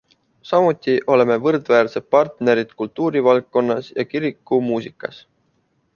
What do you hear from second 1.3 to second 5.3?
võrdväärsed partnerid kultuurivaldkonnas ja kirikumuusikas.